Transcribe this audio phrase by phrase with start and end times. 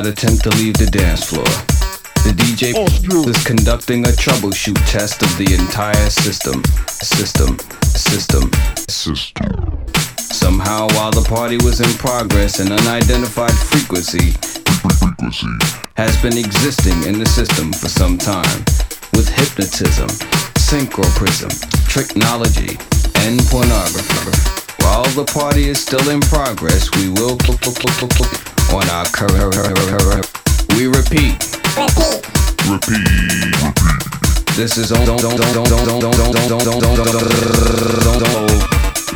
[0.00, 0.30] Remain calm.
[0.30, 1.44] Do not attempt to leave the dance floor.
[2.24, 2.72] The DJ
[3.28, 6.62] is conducting a troubleshoot test of the entire system.
[6.86, 7.58] System.
[7.82, 8.50] System.
[8.88, 9.50] System.
[10.16, 14.32] Somehow, while the party was in progress, an unidentified frequency
[15.96, 18.64] has been existing in the system for some time.
[19.12, 20.08] With hypnotism,
[20.56, 21.52] synchroprism,
[21.92, 22.78] technology,
[23.26, 24.32] and pornography.
[24.80, 27.36] While the party is still in progress, we will
[28.72, 29.54] on our current.
[30.76, 31.36] We repeat.
[31.76, 32.22] Repeat.
[32.70, 33.54] Repeat.
[34.56, 35.04] This is on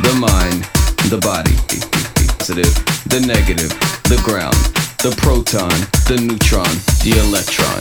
[0.01, 0.63] the mind,
[1.09, 1.55] the body,
[2.45, 2.73] positive,
[3.09, 3.69] the negative,
[4.03, 4.55] the ground,
[5.01, 5.69] the proton,
[6.07, 6.69] the neutron,
[7.03, 7.75] the electron.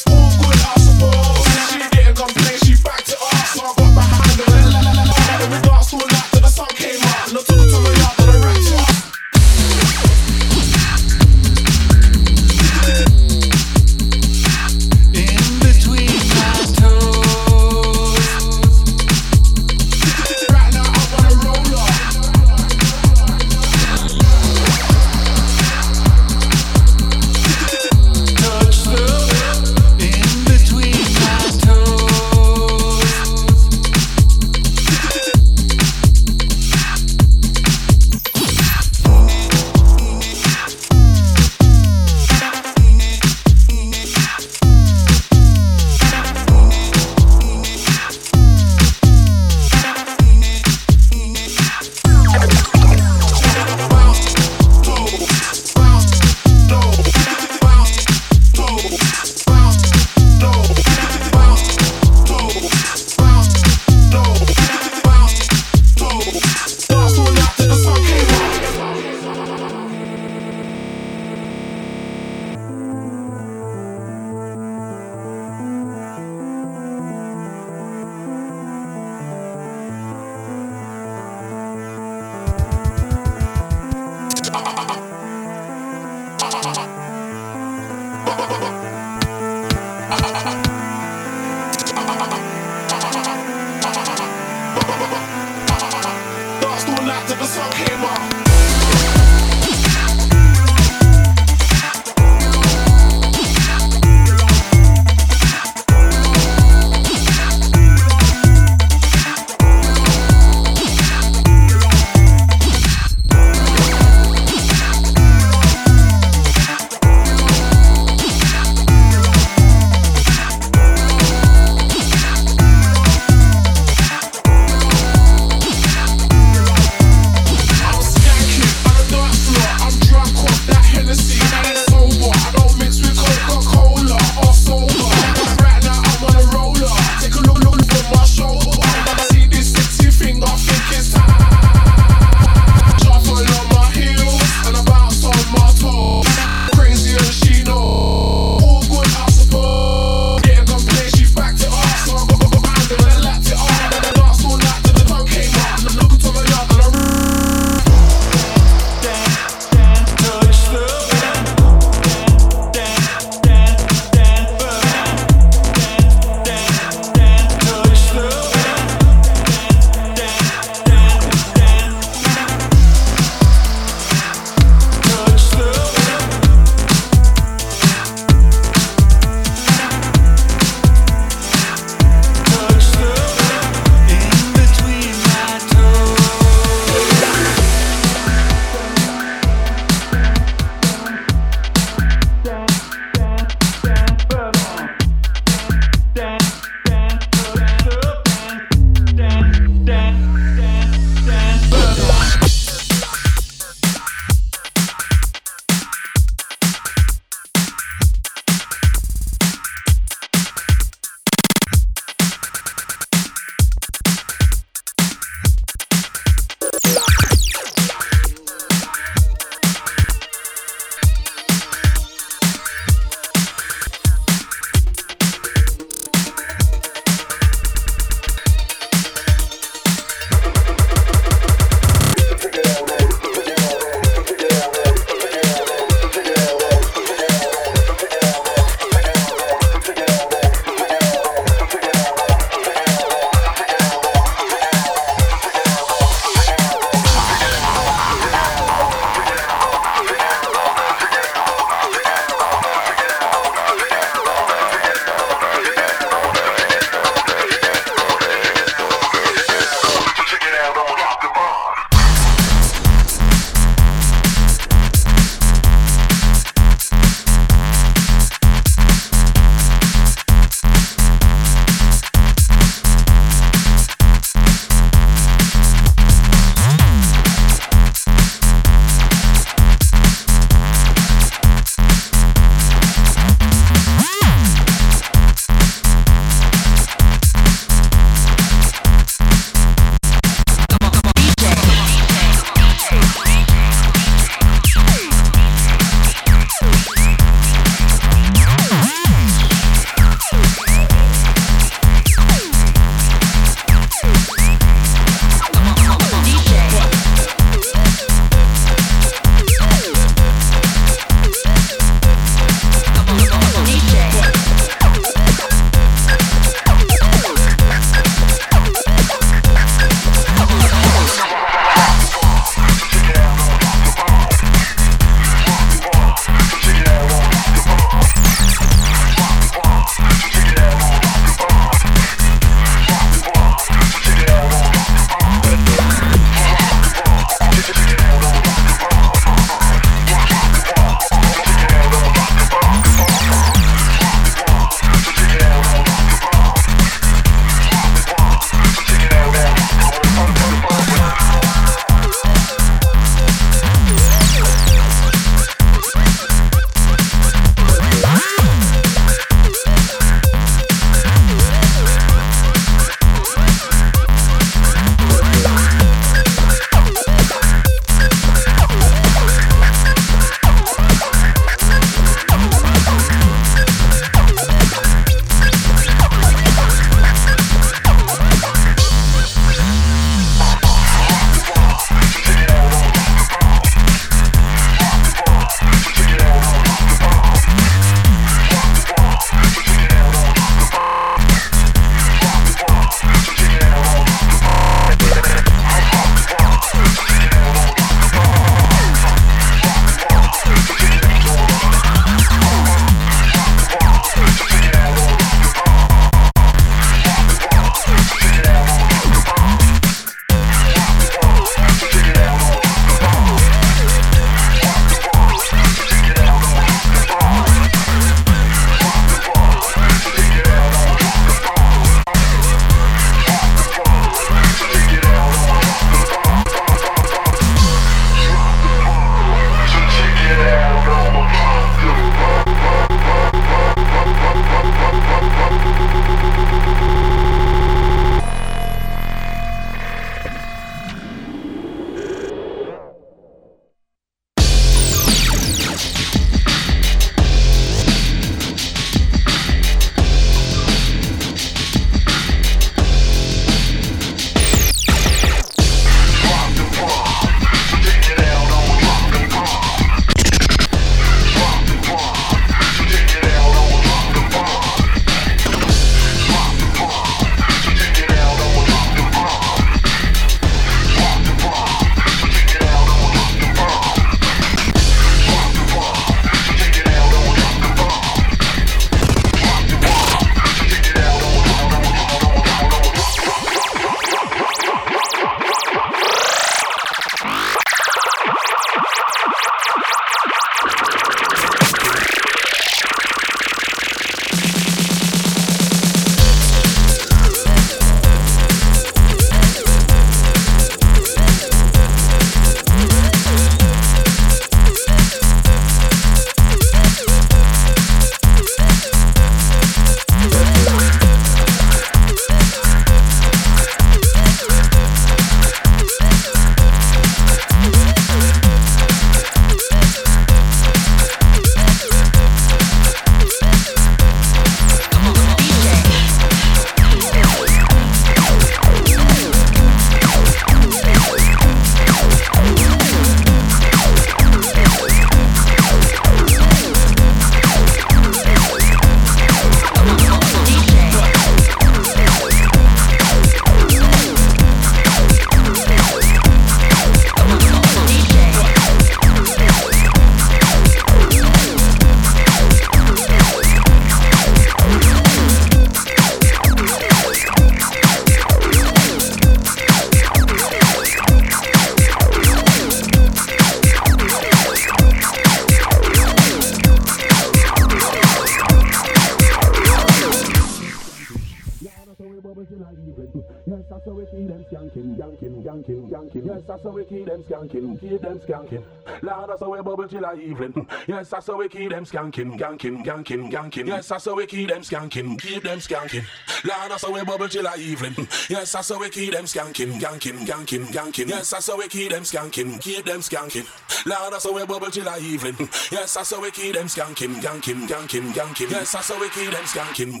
[578.26, 578.64] Skanking.
[579.02, 580.66] Lord, that's how we bubble till the evening.
[580.86, 583.66] Yes, that's how we keep them skanking, yanking, yanking, yanking.
[583.66, 586.04] Yes, that's how we keep them skanking, keep them skanking.
[586.44, 588.08] Lord, that's how we bubble till the evening.
[588.28, 591.08] Yes, that's how we keep them skanking, yanking, yanking, yanking.
[591.08, 593.46] Yes, that's how we keep them skanking, keep them skanking.
[593.86, 595.48] Lord, that's how we bubble till the evening.
[595.70, 598.50] Yes, that's how we keep them skanking, yanking, yanking, yanking.
[598.50, 600.00] Yes, that's how we keep them skanking.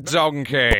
[0.00, 0.79] Donkey.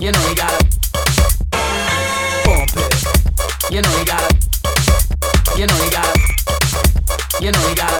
[0.00, 0.64] You know you gotta
[2.46, 3.70] bump it.
[3.70, 4.34] You know you gotta.
[5.58, 6.18] You know you gotta.
[7.38, 7.99] You know you gotta.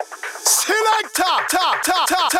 [0.00, 1.22] Selector!
[1.22, 2.39] Top, top, top, top.